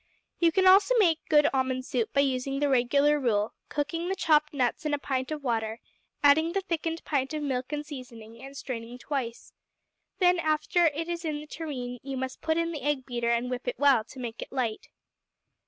[0.39, 4.51] You can also make good almond soup by using the regular rule; cooking the chopped
[4.51, 5.79] nuts in a pint of water,
[6.23, 9.53] adding the thickened pint of milk and seasoning, and straining twice.
[10.17, 13.47] Then, after it is in the tureen, you must put in the egg beater and
[13.51, 14.89] whip well, to make it light.